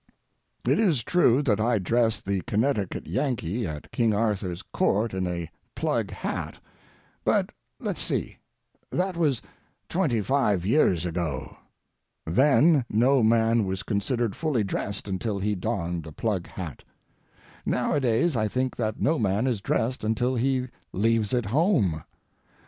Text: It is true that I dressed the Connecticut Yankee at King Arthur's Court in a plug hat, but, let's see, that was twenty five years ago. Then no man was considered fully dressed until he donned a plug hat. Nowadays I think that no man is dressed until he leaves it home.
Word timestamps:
It 0.67 0.79
is 0.79 1.03
true 1.03 1.43
that 1.43 1.59
I 1.59 1.77
dressed 1.77 2.25
the 2.25 2.41
Connecticut 2.47 3.05
Yankee 3.05 3.67
at 3.67 3.91
King 3.91 4.15
Arthur's 4.15 4.63
Court 4.63 5.13
in 5.13 5.27
a 5.27 5.47
plug 5.75 6.09
hat, 6.09 6.59
but, 7.23 7.51
let's 7.79 8.01
see, 8.01 8.39
that 8.89 9.15
was 9.15 9.43
twenty 9.89 10.19
five 10.19 10.65
years 10.65 11.05
ago. 11.05 11.55
Then 12.25 12.83
no 12.89 13.21
man 13.21 13.63
was 13.63 13.83
considered 13.83 14.35
fully 14.35 14.63
dressed 14.63 15.07
until 15.07 15.37
he 15.37 15.53
donned 15.53 16.07
a 16.07 16.11
plug 16.11 16.47
hat. 16.47 16.81
Nowadays 17.63 18.35
I 18.35 18.47
think 18.47 18.75
that 18.77 18.99
no 18.99 19.19
man 19.19 19.45
is 19.45 19.61
dressed 19.61 20.03
until 20.03 20.33
he 20.35 20.65
leaves 20.91 21.31
it 21.31 21.45
home. 21.45 22.01